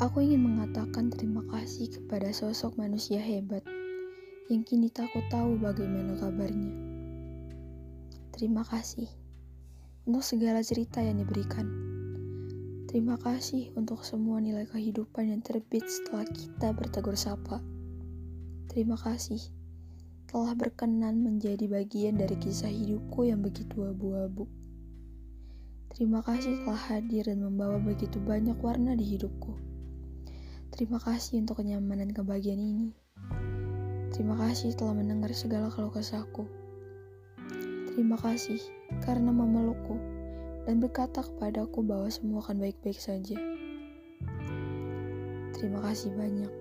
Aku 0.00 0.24
ingin 0.24 0.40
mengatakan 0.40 1.12
terima 1.12 1.44
kasih 1.52 1.92
kepada 1.92 2.32
sosok 2.32 2.80
manusia 2.80 3.20
hebat 3.20 3.60
yang 4.48 4.64
kini 4.64 4.88
tak 4.88 5.12
aku 5.12 5.20
tahu 5.28 5.60
bagaimana 5.60 6.16
kabarnya. 6.16 6.72
Terima 8.32 8.64
kasih 8.64 9.04
untuk 10.08 10.24
segala 10.24 10.64
cerita 10.64 11.04
yang 11.04 11.20
diberikan. 11.20 11.68
Terima 12.88 13.20
kasih 13.20 13.76
untuk 13.76 14.00
semua 14.00 14.40
nilai 14.40 14.64
kehidupan 14.64 15.36
yang 15.36 15.44
terbit 15.44 15.84
setelah 15.84 16.24
kita 16.24 16.72
bertegur 16.72 17.20
sapa. 17.20 17.60
Terima 18.72 18.96
kasih 18.96 19.44
telah 20.24 20.56
berkenan 20.56 21.20
menjadi 21.20 21.68
bagian 21.68 22.16
dari 22.16 22.40
kisah 22.40 22.72
hidupku 22.72 23.28
yang 23.28 23.44
begitu 23.44 23.84
abu-abu. 23.84 24.48
Terima 25.90 26.22
kasih 26.22 26.62
telah 26.62 26.78
hadir 26.78 27.26
dan 27.26 27.42
membawa 27.42 27.82
begitu 27.82 28.22
banyak 28.22 28.54
warna 28.62 28.94
di 28.94 29.02
hidupku. 29.02 29.58
Terima 30.70 31.02
kasih 31.02 31.42
untuk 31.42 31.58
kenyamanan 31.58 32.14
kebahagiaan 32.14 32.62
ini. 32.62 32.90
Terima 34.14 34.38
kasih 34.38 34.70
telah 34.78 34.94
mendengar 34.94 35.34
segala 35.34 35.66
keluh 35.66 35.90
kesahku. 35.90 36.46
Terima 37.90 38.14
kasih 38.14 38.62
karena 39.02 39.34
memelukku 39.34 39.98
dan 40.62 40.78
berkata 40.78 41.26
kepadaku 41.26 41.82
bahwa 41.82 42.06
semua 42.06 42.38
akan 42.46 42.62
baik-baik 42.62 42.98
saja. 43.02 43.34
Terima 45.58 45.82
kasih 45.82 46.14
banyak. 46.14 46.59